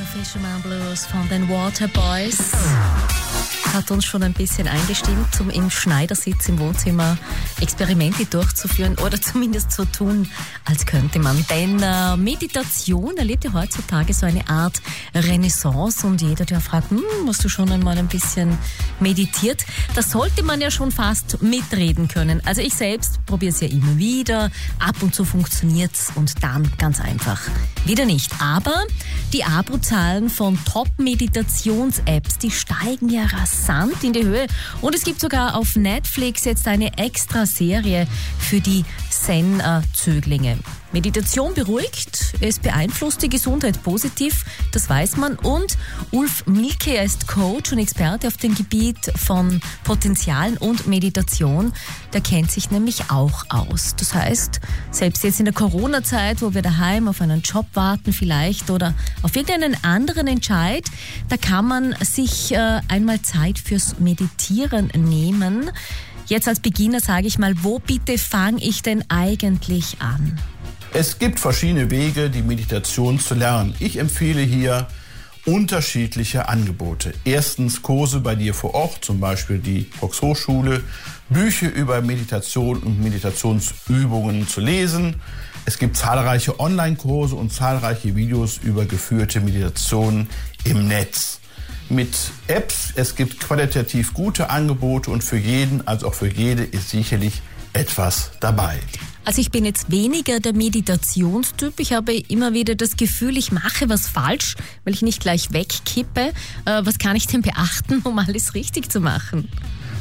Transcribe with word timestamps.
Fisherman 0.00 0.60
Blues 0.62 1.06
von 1.06 1.28
den 1.28 1.48
Waterboys 1.48 2.52
hat 3.74 3.90
uns 3.90 4.04
schon 4.04 4.22
ein 4.22 4.32
bisschen 4.32 4.68
eingestimmt, 4.68 5.40
um 5.40 5.50
im 5.50 5.68
Schneidersitz 5.68 6.48
im 6.48 6.60
Wohnzimmer 6.60 7.18
Experimente 7.60 8.24
durchzuführen 8.24 8.96
oder 9.04 9.20
zumindest 9.20 9.72
zu 9.72 9.84
tun, 9.84 10.28
als 10.64 10.86
könnte 10.86 11.18
man. 11.18 11.44
Denn 11.50 11.82
äh, 11.82 12.16
Meditation 12.16 13.16
erlebt 13.16 13.44
ja 13.44 13.52
heutzutage 13.52 14.14
so 14.14 14.26
eine 14.26 14.48
Art 14.48 14.80
Renaissance 15.14 16.06
und 16.06 16.22
jeder, 16.22 16.44
der 16.44 16.60
fragt, 16.60 16.90
hm, 16.90 17.02
hast 17.26 17.44
du 17.44 17.48
schon 17.48 17.70
einmal 17.72 17.98
ein 17.98 18.06
bisschen 18.06 18.56
meditiert, 19.00 19.64
da 19.94 20.02
sollte 20.02 20.44
man 20.44 20.60
ja 20.60 20.70
schon 20.70 20.92
fast 20.92 21.42
mitreden 21.42 22.06
können. 22.06 22.40
Also 22.44 22.60
ich 22.60 22.74
selbst 22.74 23.26
probiere 23.26 23.52
es 23.52 23.60
ja 23.60 23.68
immer 23.68 23.96
wieder, 23.96 24.50
ab 24.78 24.96
und 25.02 25.14
zu 25.14 25.24
funktioniert's 25.24 26.12
und 26.14 26.42
dann 26.44 26.70
ganz 26.78 27.00
einfach 27.00 27.40
wieder 27.86 28.04
nicht. 28.04 28.30
Aber 28.40 28.84
die 29.32 29.42
Abo-Zahlen 29.42 30.30
von 30.30 30.58
Top-Meditations-Apps, 30.64 32.38
die 32.38 32.52
steigen 32.52 33.08
ja 33.08 33.24
rasant 33.24 33.63
in 34.02 34.12
die 34.12 34.24
Höhe. 34.24 34.46
Und 34.80 34.94
es 34.94 35.04
gibt 35.04 35.20
sogar 35.20 35.56
auf 35.56 35.76
Netflix 35.76 36.44
jetzt 36.44 36.66
eine 36.68 36.98
extra 36.98 37.46
Serie 37.46 38.06
für 38.38 38.60
die 38.60 38.84
Zen-Zöglinge. 39.10 40.58
Meditation 40.94 41.54
beruhigt, 41.54 42.34
es 42.40 42.60
beeinflusst 42.60 43.20
die 43.20 43.28
Gesundheit 43.28 43.82
positiv, 43.82 44.44
das 44.70 44.88
weiß 44.88 45.16
man. 45.16 45.34
Und 45.34 45.76
Ulf 46.12 46.46
Milke, 46.46 46.94
ist 46.94 47.26
Coach 47.26 47.72
und 47.72 47.78
Experte 47.78 48.28
auf 48.28 48.36
dem 48.36 48.54
Gebiet 48.54 49.12
von 49.16 49.60
Potenzialen 49.82 50.56
und 50.56 50.86
Meditation. 50.86 51.72
Der 52.12 52.20
kennt 52.20 52.52
sich 52.52 52.70
nämlich 52.70 53.10
auch 53.10 53.44
aus. 53.48 53.96
Das 53.96 54.14
heißt, 54.14 54.60
selbst 54.92 55.24
jetzt 55.24 55.40
in 55.40 55.46
der 55.46 55.54
Corona-Zeit, 55.54 56.40
wo 56.42 56.54
wir 56.54 56.62
daheim 56.62 57.08
auf 57.08 57.20
einen 57.20 57.42
Job 57.42 57.66
warten 57.74 58.12
vielleicht 58.12 58.70
oder 58.70 58.94
auf 59.22 59.34
irgendeinen 59.34 59.76
anderen 59.82 60.28
Entscheid, 60.28 60.84
da 61.28 61.36
kann 61.36 61.66
man 61.66 61.96
sich 62.02 62.52
äh, 62.52 62.80
einmal 62.86 63.20
Zeit 63.22 63.53
fürs 63.58 63.98
Meditieren 63.98 64.90
nehmen. 64.94 65.70
Jetzt 66.26 66.48
als 66.48 66.60
Beginner 66.60 67.00
sage 67.00 67.26
ich 67.26 67.38
mal, 67.38 67.54
wo 67.62 67.78
bitte 67.78 68.18
fange 68.18 68.62
ich 68.62 68.82
denn 68.82 69.04
eigentlich 69.08 69.96
an? 70.00 70.38
Es 70.92 71.18
gibt 71.18 71.40
verschiedene 71.40 71.90
Wege, 71.90 72.30
die 72.30 72.42
Meditation 72.42 73.18
zu 73.18 73.34
lernen. 73.34 73.74
Ich 73.80 73.98
empfehle 73.98 74.40
hier 74.40 74.86
unterschiedliche 75.44 76.48
Angebote. 76.48 77.12
Erstens 77.24 77.82
Kurse 77.82 78.20
bei 78.20 78.34
dir 78.34 78.54
vor 78.54 78.74
Ort, 78.74 79.04
zum 79.04 79.20
Beispiel 79.20 79.58
die 79.58 79.86
Volkshochschule, 79.98 80.82
Bücher 81.28 81.70
über 81.72 82.00
Meditation 82.00 82.78
und 82.78 83.02
Meditationsübungen 83.02 84.48
zu 84.48 84.60
lesen. 84.60 85.16
Es 85.66 85.78
gibt 85.78 85.96
zahlreiche 85.96 86.60
Online-Kurse 86.60 87.34
und 87.34 87.52
zahlreiche 87.52 88.14
Videos 88.16 88.58
über 88.58 88.84
geführte 88.84 89.40
Meditation 89.40 90.28
im 90.64 90.88
Netz. 90.88 91.40
Mit 91.88 92.16
Apps, 92.46 92.92
es 92.94 93.14
gibt 93.14 93.40
qualitativ 93.40 94.14
gute 94.14 94.50
Angebote 94.50 95.10
und 95.10 95.22
für 95.22 95.36
jeden, 95.36 95.86
als 95.86 96.02
auch 96.02 96.14
für 96.14 96.28
jede 96.28 96.64
ist 96.64 96.90
sicherlich 96.90 97.42
etwas 97.74 98.30
dabei. 98.40 98.78
Also 99.24 99.40
ich 99.40 99.50
bin 99.50 99.64
jetzt 99.64 99.90
weniger 99.90 100.38
der 100.40 100.54
Meditationstyp. 100.54 101.80
Ich 101.80 101.92
habe 101.92 102.14
immer 102.14 102.52
wieder 102.52 102.74
das 102.74 102.96
Gefühl, 102.96 103.36
ich 103.38 103.52
mache 103.52 103.88
was 103.88 104.06
falsch, 104.06 104.54
weil 104.84 104.94
ich 104.94 105.02
nicht 105.02 105.20
gleich 105.20 105.52
wegkippe. 105.52 106.32
Äh, 106.66 106.82
was 106.84 106.98
kann 106.98 107.16
ich 107.16 107.26
denn 107.26 107.42
beachten, 107.42 108.00
um 108.04 108.18
alles 108.18 108.54
richtig 108.54 108.90
zu 108.90 109.00
machen? 109.00 109.48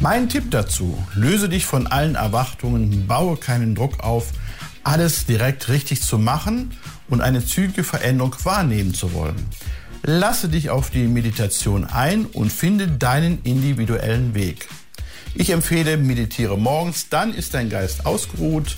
Mein 0.00 0.28
Tipp 0.28 0.50
dazu, 0.50 1.02
löse 1.14 1.48
dich 1.48 1.64
von 1.64 1.86
allen 1.86 2.16
Erwartungen, 2.16 3.06
baue 3.06 3.36
keinen 3.36 3.76
Druck 3.76 4.00
auf, 4.00 4.32
alles 4.82 5.26
direkt 5.26 5.68
richtig 5.68 6.02
zu 6.02 6.18
machen 6.18 6.72
und 7.08 7.20
eine 7.20 7.44
zügige 7.44 7.84
Veränderung 7.84 8.34
wahrnehmen 8.42 8.94
zu 8.94 9.12
wollen. 9.12 9.46
Lasse 10.06 10.50
dich 10.50 10.68
auf 10.68 10.90
die 10.90 11.06
Meditation 11.06 11.86
ein 11.86 12.26
und 12.26 12.52
finde 12.52 12.88
deinen 12.88 13.40
individuellen 13.42 14.34
Weg. 14.34 14.68
Ich 15.34 15.48
empfehle, 15.48 15.96
meditiere 15.96 16.58
morgens, 16.58 17.08
dann 17.08 17.32
ist 17.32 17.54
dein 17.54 17.70
Geist 17.70 18.04
ausgeruht 18.04 18.76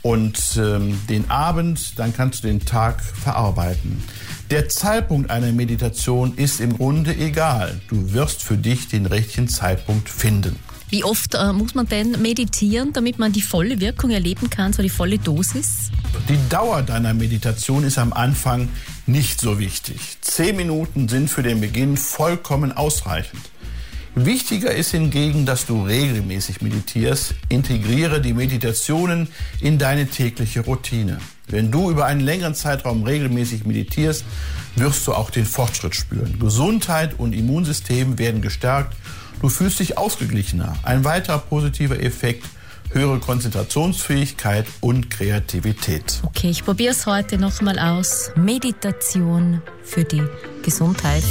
und 0.00 0.38
ähm, 0.56 0.98
den 1.10 1.30
Abend, 1.30 1.98
dann 1.98 2.14
kannst 2.14 2.44
du 2.44 2.48
den 2.48 2.64
Tag 2.64 3.02
verarbeiten. 3.04 4.02
Der 4.50 4.70
Zeitpunkt 4.70 5.30
einer 5.30 5.52
Meditation 5.52 6.34
ist 6.36 6.60
im 6.60 6.78
Grunde 6.78 7.14
egal. 7.14 7.78
Du 7.88 8.14
wirst 8.14 8.42
für 8.42 8.56
dich 8.56 8.88
den 8.88 9.04
richtigen 9.04 9.48
Zeitpunkt 9.48 10.08
finden. 10.08 10.56
Wie 10.88 11.04
oft 11.04 11.34
äh, 11.34 11.52
muss 11.52 11.74
man 11.74 11.88
denn 11.88 12.22
meditieren, 12.22 12.92
damit 12.94 13.18
man 13.18 13.32
die 13.32 13.42
volle 13.42 13.80
Wirkung 13.80 14.10
erleben 14.10 14.48
kann, 14.48 14.72
so 14.72 14.82
die 14.82 14.88
volle 14.88 15.18
Dosis? 15.18 15.90
Die 16.28 16.38
Dauer 16.48 16.82
deiner 16.82 17.12
Meditation 17.12 17.84
ist 17.84 17.98
am 17.98 18.12
Anfang 18.12 18.68
nicht 19.06 19.40
so 19.40 19.58
wichtig. 19.58 20.18
Zehn 20.20 20.56
Minuten 20.56 21.08
sind 21.08 21.28
für 21.30 21.42
den 21.42 21.60
Beginn 21.60 21.96
vollkommen 21.96 22.72
ausreichend. 22.72 23.42
Wichtiger 24.16 24.72
ist 24.72 24.92
hingegen, 24.92 25.44
dass 25.44 25.66
du 25.66 25.84
regelmäßig 25.84 26.62
meditierst. 26.62 27.34
Integriere 27.48 28.20
die 28.20 28.32
Meditationen 28.32 29.28
in 29.60 29.78
deine 29.78 30.06
tägliche 30.06 30.60
Routine. 30.60 31.18
Wenn 31.48 31.72
du 31.72 31.90
über 31.90 32.06
einen 32.06 32.20
längeren 32.20 32.54
Zeitraum 32.54 33.02
regelmäßig 33.02 33.66
meditierst, 33.66 34.24
wirst 34.76 35.06
du 35.06 35.14
auch 35.14 35.30
den 35.30 35.44
Fortschritt 35.44 35.96
spüren. 35.96 36.38
Gesundheit 36.38 37.18
und 37.18 37.32
Immunsystem 37.32 38.16
werden 38.18 38.40
gestärkt. 38.40 38.96
Du 39.40 39.48
fühlst 39.48 39.80
dich 39.80 39.98
ausgeglichener. 39.98 40.76
Ein 40.84 41.04
weiterer 41.04 41.38
positiver 41.38 42.00
Effekt 42.00 42.44
höhere 42.94 43.18
Konzentrationsfähigkeit 43.18 44.66
und 44.80 45.10
Kreativität. 45.10 46.20
Okay, 46.22 46.50
ich 46.50 46.64
probiere 46.64 46.92
es 46.92 47.06
heute 47.06 47.38
nochmal 47.38 47.78
aus. 47.78 48.30
Meditation 48.36 49.62
für 49.82 50.04
die 50.04 50.22
Gesundheit. 50.62 51.24